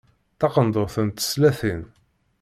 Taqendurt 0.39 0.95
n 1.05 1.07
teslatin. 1.09 1.81